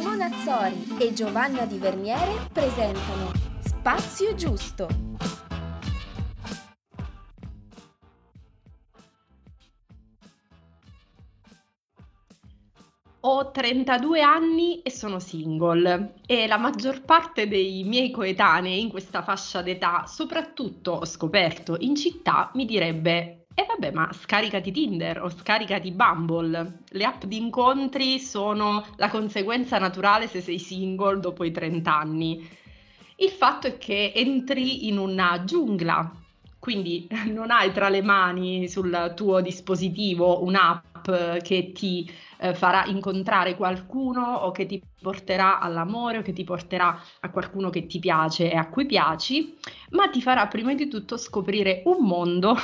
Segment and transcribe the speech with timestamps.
[0.00, 4.88] Simona Azzori e Giovanna Di Verniere presentano Spazio Giusto.
[13.20, 19.20] Ho 32 anni e sono single e la maggior parte dei miei coetanei in questa
[19.20, 25.28] fascia d'età, soprattutto ho scoperto in città, mi direbbe e vabbè, ma scaricati Tinder o
[25.28, 26.82] scaricati Bumble.
[26.88, 32.48] Le app di incontri sono la conseguenza naturale se sei single dopo i 30 anni.
[33.16, 36.10] Il fatto è che entri in una giungla,
[36.58, 40.88] quindi non hai tra le mani sul tuo dispositivo un'app
[41.42, 46.98] che ti eh, farà incontrare qualcuno o che ti porterà all'amore o che ti porterà
[47.20, 49.56] a qualcuno che ti piace e a cui piaci,
[49.90, 52.56] ma ti farà prima di tutto scoprire un mondo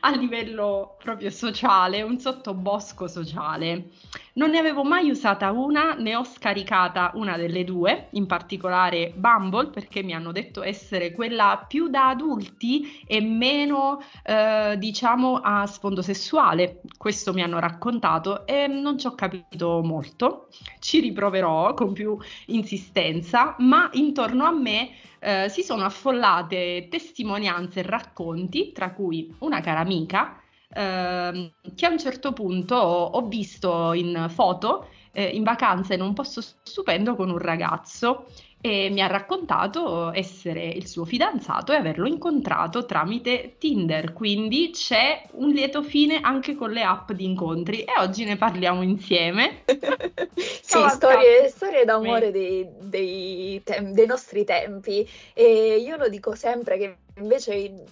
[0.00, 3.90] a livello proprio sociale, un sottobosco sociale.
[4.38, 9.70] Non ne avevo mai usata una, ne ho scaricata una delle due, in particolare Bumble,
[9.70, 16.02] perché mi hanno detto essere quella più da adulti e meno, eh, diciamo, a sfondo
[16.02, 16.82] sessuale.
[16.96, 20.46] Questo mi hanno raccontato e non ci ho capito molto.
[20.78, 27.82] Ci riproverò con più insistenza, ma intorno a me eh, si sono affollate testimonianze e
[27.82, 33.92] racconti, tra cui una cara amica, eh, che a un certo punto ho, ho visto
[33.92, 38.26] in foto eh, in vacanza in un posto stupendo con un ragazzo
[38.60, 45.28] e mi ha raccontato essere il suo fidanzato e averlo incontrato tramite Tinder, quindi c'è
[45.32, 49.62] un lieto fine anche con le app di incontri e oggi ne parliamo insieme.
[50.34, 55.08] sì, storie, storie, d'amore dei, dei, tem- dei nostri tempi.
[55.34, 57.86] E io lo dico sempre che invece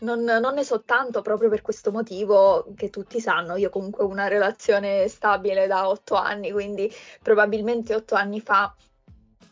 [0.00, 3.56] non, non, ne so tanto proprio per questo motivo che tutti sanno.
[3.56, 6.90] Io comunque ho una relazione stabile da otto anni, quindi
[7.22, 8.74] probabilmente otto anni fa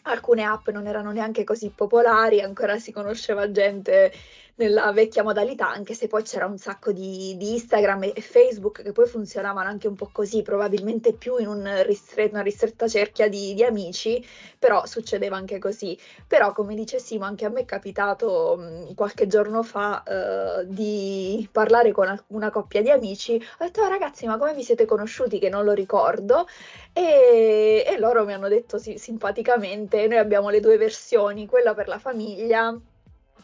[0.02, 4.12] alcune app non erano neanche così popolari, ancora si conosceva gente
[4.60, 8.92] nella vecchia modalità, anche se poi c'era un sacco di, di, Instagram e Facebook che
[8.92, 13.54] poi funzionavano anche un po' così, probabilmente più in un ristret- una ristretta cerchia di,
[13.54, 14.22] di, amici,
[14.58, 15.98] però succedeva anche così.
[16.26, 21.48] Però come dice Simo, anche a me è capitato mh, qualche giorno fa uh, di
[21.50, 25.38] parlare con una coppia di amici, ho detto oh, ragazzi ma come vi siete conosciuti
[25.38, 26.46] che non lo ricordo
[26.92, 31.88] e, e loro mi hanno detto sì, simpaticamente noi abbiamo le due versioni, quella per
[31.88, 32.78] la famiglia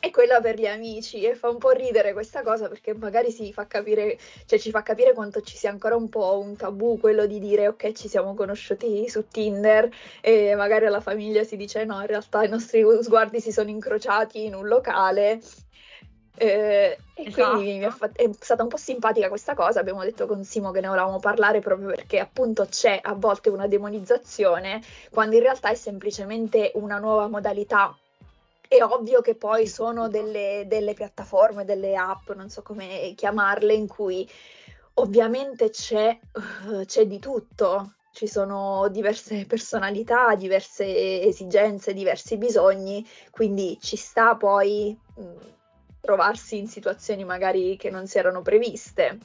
[0.00, 3.52] e quella per gli amici e fa un po' ridere questa cosa perché magari si
[3.52, 7.26] fa capire, cioè ci fa capire quanto ci sia ancora un po' un tabù quello
[7.26, 9.88] di dire ok ci siamo conosciuti su Tinder
[10.20, 14.44] e magari alla famiglia si dice no in realtà i nostri sguardi si sono incrociati
[14.44, 15.40] in un locale
[16.38, 17.56] eh, e esatto.
[17.56, 20.88] quindi fatto, è stata un po' simpatica questa cosa, abbiamo detto con Simo che ne
[20.88, 26.72] volevamo parlare proprio perché appunto c'è a volte una demonizzazione quando in realtà è semplicemente
[26.74, 27.96] una nuova modalità
[28.68, 33.86] è ovvio che poi sono delle, delle, piattaforme, delle app, non so come chiamarle, in
[33.86, 34.28] cui
[34.94, 43.78] ovviamente c'è, uh, c'è di tutto, ci sono diverse personalità, diverse esigenze, diversi bisogni, quindi
[43.80, 45.36] ci sta poi mh, mm,
[46.00, 49.18] trovarsi in situazioni magari che non si erano previste.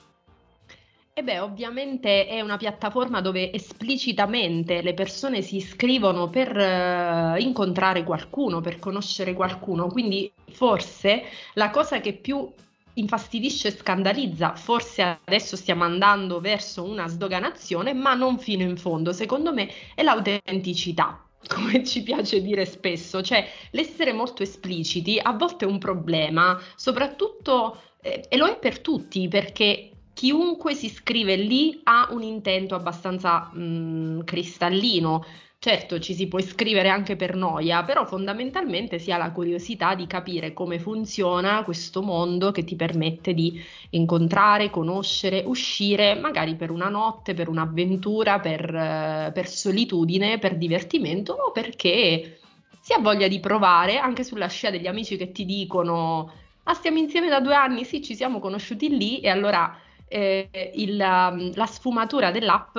[1.14, 8.06] E beh, ovviamente è una piattaforma dove esplicitamente le persone si iscrivono per uh, incontrare
[8.06, 11.24] qualcuno, per conoscere qualcuno, quindi forse
[11.56, 12.50] la cosa che più
[12.94, 19.12] infastidisce e scandalizza, forse adesso stiamo andando verso una sdoganazione, ma non fino in fondo,
[19.12, 25.66] secondo me è l'autenticità come ci piace dire spesso, cioè l'essere molto espliciti a volte
[25.66, 29.91] è un problema, soprattutto, eh, e lo è per tutti, perché
[30.22, 35.26] chiunque si iscrive lì ha un intento abbastanza mh, mm, cristallino.
[35.58, 40.06] Certo, ci si può iscrivere anche per noia, però fondamentalmente si ha la curiosità di
[40.06, 43.60] capire come funziona questo mondo che ti permette di
[43.92, 51.34] incontrare, conoscere, uscire, magari per una notte, per un'avventura, per, uh, per solitudine, per divertimento
[51.34, 52.40] o perché
[52.80, 56.32] si ha voglia di provare anche sulla scia degli amici che ti dicono
[56.64, 59.76] ah stiamo insieme da due anni, sì ci siamo conosciuti lì e allora
[60.12, 62.78] eh, il, um, la sfumatura dell'app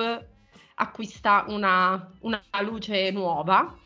[0.75, 3.77] acquista una, una luce nuova.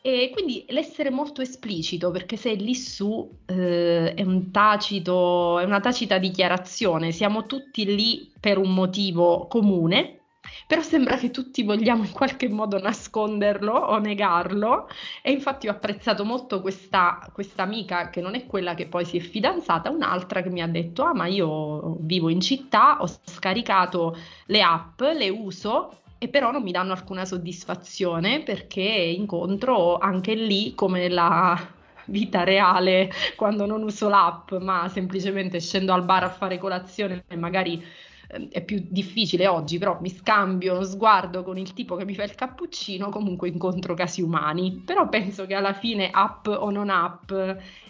[0.00, 5.80] E quindi l'essere molto esplicito, perché se lì su eh, è, un tacito, è una
[5.80, 10.17] tacita dichiarazione, siamo tutti lì per un motivo comune,
[10.66, 14.88] però sembra che tutti vogliamo in qualche modo nasconderlo o negarlo.
[15.22, 19.16] E infatti ho apprezzato molto questa, questa amica che non è quella che poi si
[19.18, 24.16] è fidanzata, un'altra che mi ha detto ah ma io vivo in città, ho scaricato
[24.46, 30.74] le app, le uso e però non mi danno alcuna soddisfazione perché incontro anche lì
[30.74, 36.58] come nella vita reale quando non uso l'app, ma semplicemente scendo al bar a fare
[36.58, 37.82] colazione e magari
[38.28, 42.14] ehm, è più difficile oggi, però mi scambio uno sguardo con il tipo che mi
[42.14, 44.82] fa il cappuccino, comunque incontro casi umani.
[44.84, 47.32] Però penso che alla fine app o non app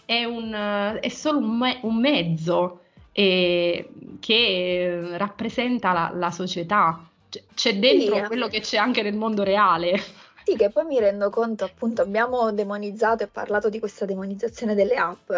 [0.05, 2.81] è, un, è solo un, me- un mezzo
[3.13, 3.91] eh,
[4.21, 7.05] che rappresenta la, la società.
[7.55, 10.01] C'è dentro sì, quello che c'è anche nel mondo reale.
[10.45, 14.95] Sì, che poi mi rendo conto, appunto, abbiamo demonizzato e parlato di questa demonizzazione delle
[14.95, 15.31] app,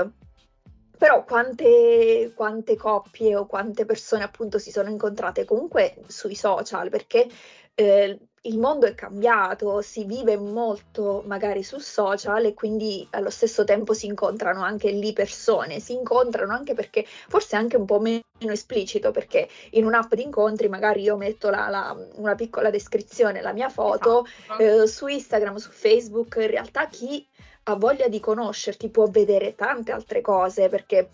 [1.01, 7.27] però quante, quante coppie o quante persone appunto si sono incontrate comunque sui social, perché
[7.75, 13.65] eh, il mondo è cambiato, si vive molto magari su social e quindi allo stesso
[13.65, 18.23] tempo si incontrano anche lì persone, si incontrano anche perché forse anche un po' meno
[18.39, 23.55] esplicito perché in un'app di incontri magari io metto la, la, una piccola descrizione, la
[23.55, 24.83] mia foto, esatto.
[24.83, 27.27] eh, su Instagram, su Facebook, in realtà chi
[27.71, 31.09] ha voglia di conoscerti può vedere tante altre cose perché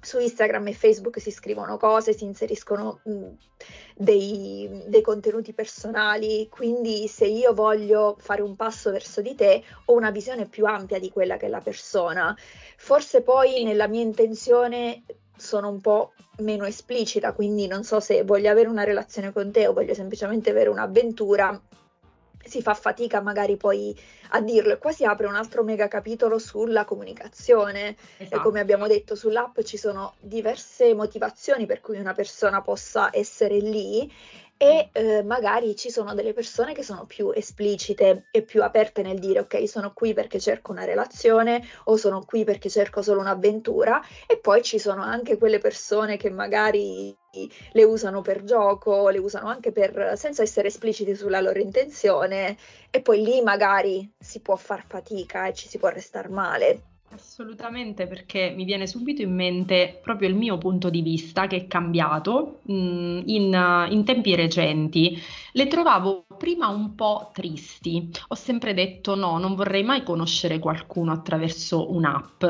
[0.00, 3.26] su Instagram e Facebook si scrivono cose, si inseriscono mh,
[3.96, 9.94] dei, dei, contenuti personali, quindi se io voglio fare un passo verso di te ho
[9.94, 12.36] una visione più ampia di quella che è la persona.
[12.76, 15.02] Forse poi nella mia intenzione
[15.36, 19.66] sono un po' meno esplicita, quindi non so se voglio avere una relazione con te
[19.66, 21.60] o voglio semplicemente avere un'avventura,
[22.48, 23.96] si fa fatica magari poi
[24.30, 28.36] a dirlo e qua si apre un altro mega capitolo sulla comunicazione esatto.
[28.36, 33.58] e come abbiamo detto sull'app ci sono diverse motivazioni per cui una persona possa essere
[33.58, 34.10] lì
[34.60, 39.20] e eh, magari ci sono delle persone che sono più esplicite e più aperte nel
[39.20, 44.02] dire ok sono qui perché cerco una relazione o sono qui perché cerco solo un'avventura
[44.26, 47.16] e poi ci sono anche quelle persone che magari
[47.72, 52.56] le usano per gioco, le usano anche per senza essere espliciti sulla loro intenzione
[52.90, 56.82] e poi lì magari si può far fatica e ci si può restare male.
[57.10, 61.66] Assolutamente, perché mi viene subito in mente proprio il mio punto di vista che è
[61.66, 65.18] cambiato mh, mm, in, in, tempi recenti.
[65.52, 68.10] Le trovavo prima un po' tristi.
[68.28, 72.44] Ho sempre detto no, non vorrei mai conoscere qualcuno attraverso un'app.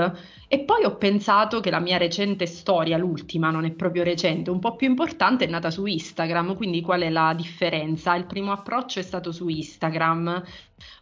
[0.51, 4.59] E poi ho pensato che la mia recente storia, l'ultima, non è proprio recente, un
[4.61, 6.57] po' più importante, è nata su Instagram.
[6.57, 8.15] Quindi qual è la differenza?
[8.15, 10.43] Il primo approccio è stato su Instagram.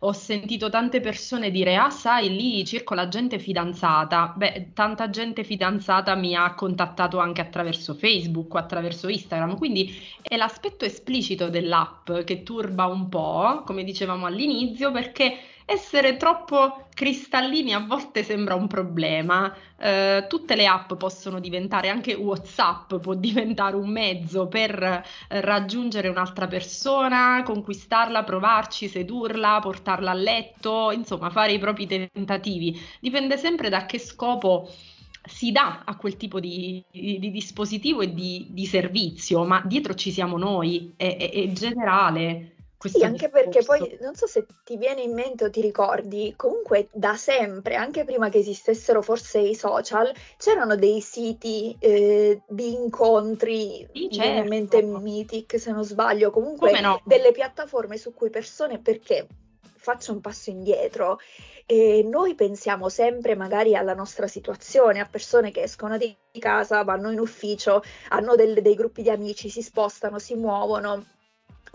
[0.00, 4.34] Ho sentito tante persone dire: Ah, sai, lì circola gente fidanzata.
[4.36, 9.56] Beh, tanta gente fidanzata mi ha contattato anche attraverso Facebook attraverso Instagram.
[9.56, 16.86] Quindi è l'aspetto esplicito dell'app che turba un po', come dicevamo all'inizio, perché essere troppo
[16.94, 19.54] cristallini a volte sembra un problema.
[19.78, 25.02] Eh, tutte le app possono diventare, anche WhatsApp può diventare un mezzo per eh,
[25.40, 32.80] raggiungere un'altra persona, conquistarla, provarci, sedurla, portarla a letto, insomma, fare i propri tentativi.
[33.00, 34.70] Dipende sempre da che scopo
[35.26, 39.94] si dà a quel tipo di, di, di dispositivo e di, di, servizio, ma dietro
[39.94, 42.52] ci siamo noi, è, è, è generale.
[42.78, 46.88] Sì, anche perché poi non so se ti viene in mente o ti ricordi, comunque
[46.92, 53.88] da sempre, anche prima che esistessero forse i social, c'erano dei siti eh, di incontri,
[53.92, 54.48] sì, certo.
[54.48, 57.00] mente Mythic se non sbaglio, comunque no?
[57.04, 59.26] delle piattaforme su cui persone, perché
[59.76, 61.18] faccio un passo indietro,
[61.64, 67.10] e noi pensiamo sempre magari alla nostra situazione, a persone che escono di casa, vanno
[67.10, 71.14] in ufficio, hanno del, dei gruppi di amici, si spostano, si muovono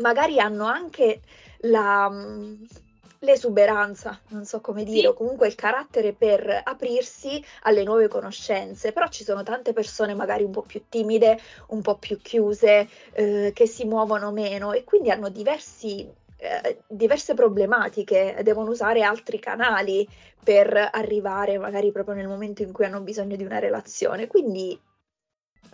[0.02, 1.22] magari hanno anche
[1.62, 2.64] la, mm,
[3.22, 5.06] l'esuberanza, non so come dire, sì.
[5.06, 10.44] o comunque il carattere per aprirsi alle nuove conoscenze, però ci sono tante persone magari
[10.44, 15.12] un po' più timide, un po' più chiuse, eh, che si muovono meno e quindi
[15.12, 20.08] hanno diversi, eh, diverse problematiche, devono usare altri canali
[20.44, 24.26] per arrivare magari proprio nel momento in cui hanno bisogno di una relazione.
[24.26, 24.80] Quindi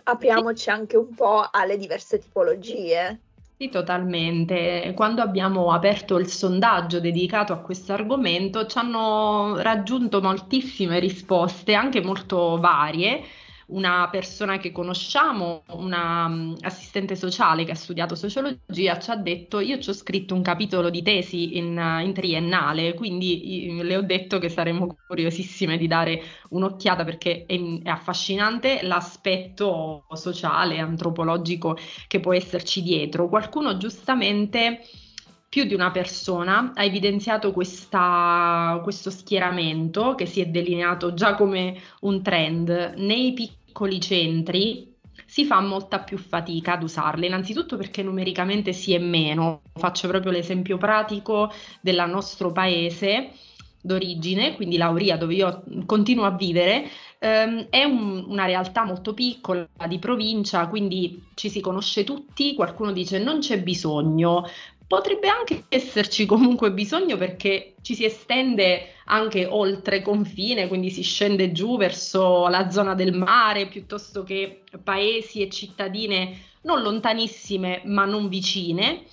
[0.04, 0.70] apriamoci sì.
[0.70, 3.20] anche un po' alle diverse tipologie.
[3.60, 4.92] Sì, totalmente.
[4.94, 12.00] Quando abbiamo aperto il sondaggio dedicato a questo argomento, ci hanno raggiunto moltissime risposte, anche
[12.00, 13.20] molto varie
[13.68, 19.60] una persona che conosciamo, una um, assistente sociale che ha studiato sociologia, ci ha detto
[19.60, 24.38] io ci ho scritto un capitolo di tesi in, in triennale, quindi le ho detto
[24.38, 32.32] che saremmo curiosissime di dare un'occhiata perché è, è affascinante l'aspetto sociale, antropologico che può
[32.32, 33.28] esserci dietro.
[33.28, 34.80] Qualcuno giustamente
[35.48, 41.80] più di una persona ha evidenziato questa, questo schieramento che si è delineato già come
[42.00, 48.72] un trend nei piccoli centri si fa molta più fatica ad usarle, innanzitutto perché numericamente
[48.72, 49.60] si è meno.
[49.74, 51.52] Faccio proprio l'esempio pratico
[51.82, 53.32] del nostro paese
[53.80, 56.88] d'origine, quindi Lauria, dove io continuo a vivere,
[57.18, 62.92] ehm, è un, una realtà molto piccola di provincia, quindi ci si conosce tutti, qualcuno
[62.92, 64.44] dice non c'è bisogno,
[64.88, 71.52] potrebbe anche esserci comunque bisogno perché ci si estende anche oltre confine, quindi si scende
[71.52, 78.28] giù verso la zona del mare piuttosto che paesi e cittadine non lontanissime ma non
[78.28, 79.04] vicine.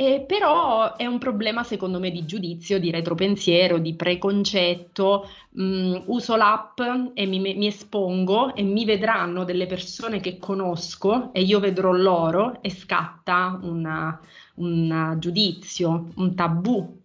[0.00, 5.28] Eh, però è un problema secondo me di giudizio, di retropensiero, di preconcetto.
[5.60, 6.80] Mm, uso l'app
[7.14, 12.62] e mi, mi, espongo e mi vedranno delle persone che conosco e io vedrò loro
[12.62, 14.20] e scatta una,
[14.58, 16.96] un giudizio, un tabù.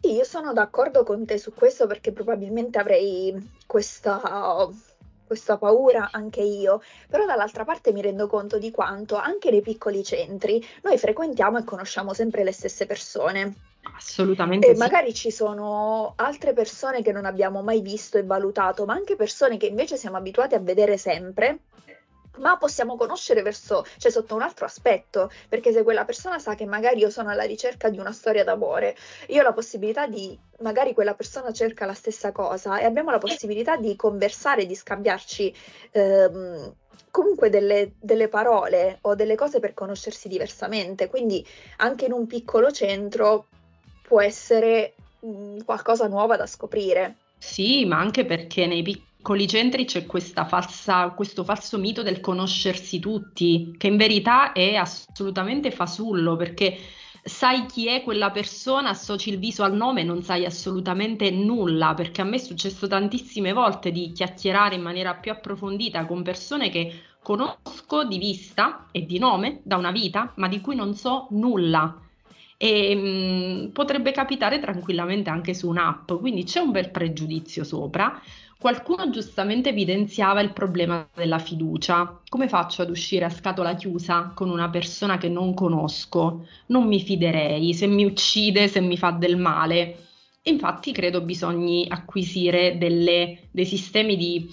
[0.00, 3.34] Sì, io sono d'accordo con te su questo perché probabilmente avrei
[3.66, 4.68] questa
[5.26, 10.04] questa paura anche io, però dall'altra parte mi rendo conto di quanto anche nei piccoli
[10.04, 13.54] centri noi frequentiamo e conosciamo sempre le stesse persone.
[13.96, 14.68] Assolutamente.
[14.68, 14.78] E sì.
[14.78, 19.56] magari ci sono altre persone che non abbiamo mai visto e valutato, ma anche persone
[19.56, 21.60] che invece siamo abituati a vedere sempre
[22.38, 26.66] ma possiamo conoscere verso, cioè sotto un altro aspetto, perché se quella persona sa che
[26.66, 28.96] magari io sono alla ricerca di una storia d'amore,
[29.28, 33.18] io ho la possibilità di, magari quella persona cerca la stessa cosa e abbiamo la
[33.18, 35.54] possibilità di conversare, di scambiarci
[35.92, 36.74] ehm,
[37.10, 41.46] comunque delle, delle parole o delle cose per conoscersi diversamente, quindi
[41.78, 43.46] anche in un piccolo centro
[44.02, 47.16] può essere mh, qualcosa nuova da scoprire.
[47.38, 50.06] Sì, ma anche perché nei piccoli piccoli centri c'è
[50.46, 56.78] falsa, questo falso mito del conoscersi tutti, che in verità è assolutamente fasullo perché
[57.24, 61.92] sai chi è quella persona, associ il viso al nome e non sai assolutamente nulla,
[61.94, 66.70] perché a me è successo tantissime volte di chiacchierare in maniera più approfondita con persone
[66.70, 71.26] che conosco di vista e di nome da una vita, ma di cui non so
[71.30, 72.05] nulla.
[72.58, 78.20] E mh, potrebbe capitare tranquillamente anche su un'app, quindi c'è un bel pregiudizio sopra.
[78.58, 82.22] Qualcuno giustamente evidenziava il problema della fiducia.
[82.28, 86.46] Come faccio ad uscire a scatola chiusa con una persona che non conosco?
[86.68, 90.06] Non mi fiderei, se mi uccide, se mi fa del male.
[90.44, 94.48] Infatti credo bisogni acquisire delle, dei sistemi di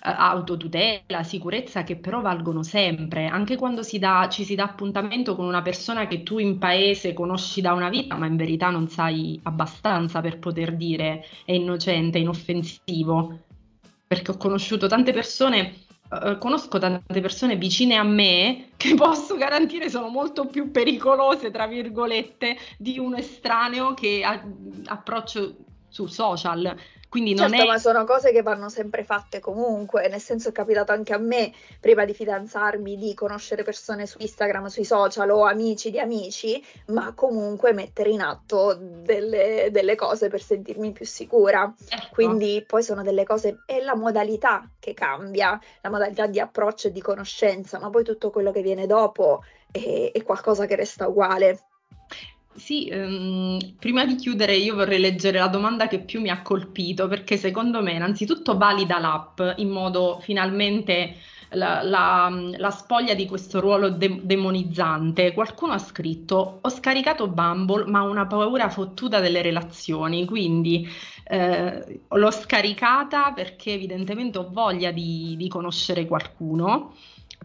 [0.00, 5.44] autotutela, sicurezza che però valgono sempre, anche quando si dà, ci si dà appuntamento con
[5.44, 9.38] una persona che tu in paese conosci da una vita, ma in verità non sai
[9.44, 13.38] abbastanza per poter dire è innocente, è inoffensivo.
[14.06, 19.90] Perché ho conosciuto tante persone Uh, conosco tante persone vicine a me che posso garantire
[19.90, 24.42] sono molto più pericolose, tra virgolette, di un estraneo che a-
[24.86, 25.54] approccio
[25.88, 26.74] su social.
[27.08, 27.66] Quindi non certo, è...
[27.66, 31.52] ma sono cose che vanno sempre fatte comunque, nel senso è capitato anche a me,
[31.80, 37.12] prima di fidanzarmi, di conoscere persone su Instagram, sui social o amici di amici, ma
[37.14, 41.72] comunque mettere in atto delle, delle cose per sentirmi più sicura.
[41.88, 42.08] Ecco.
[42.12, 46.92] Quindi poi sono delle cose, è la modalità che cambia, la modalità di approccio e
[46.92, 51.67] di conoscenza, ma poi tutto quello che viene dopo è, è qualcosa che resta uguale.
[52.58, 57.06] Sì, um, prima di chiudere io vorrei leggere la domanda che più mi ha colpito
[57.06, 61.14] perché secondo me innanzitutto valida l'app in modo finalmente
[61.50, 65.32] la, la, la spoglia di questo ruolo de- demonizzante.
[65.34, 70.86] Qualcuno ha scritto ho scaricato Bumble ma ho una paura fottuta delle relazioni, quindi
[71.24, 76.92] eh, l'ho scaricata perché evidentemente ho voglia di, di conoscere qualcuno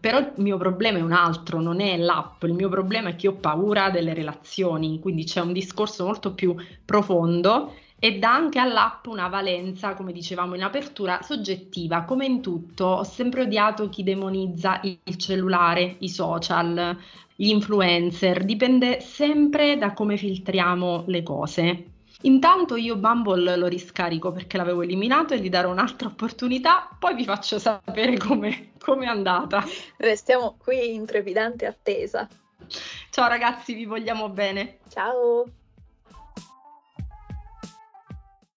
[0.04, 3.30] però il mio problema è un altro, non è l'app, il mio problema è che
[3.30, 9.06] ho paura delle relazioni, quindi c'è un discorso molto più profondo e dà anche all'app
[9.06, 12.84] una valenza, come dicevamo in apertura, soggettiva, come in tutto.
[12.84, 16.98] Ho sempre odiato chi demonizza il cellulare, i social,
[17.34, 21.93] gli influencer, dipende sempre da come filtriamo le cose.
[22.24, 27.26] Intanto io Bumble lo riscarico perché l'avevo eliminato e gli darò un'altra opportunità, poi vi
[27.26, 29.64] faccio sapere come è andata.
[29.98, 32.28] Restiamo qui in trepidante attesa.
[33.10, 34.80] Ciao ragazzi, vi vogliamo bene.
[34.90, 35.46] Ciao.